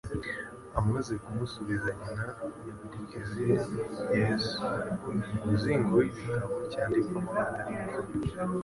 Amaze 0.79 1.13
kumusubiza 1.23 1.89
nyina, 2.01 2.25
yandika 2.65 3.11
izina 3.23 3.61
“Yesu” 4.21 4.61
mu 5.29 5.41
muzingo 5.47 5.91
w'igitabo 5.99 6.55
cyandikwamo 6.71 7.29
abana 7.31 7.61
b'imfura 8.05 8.41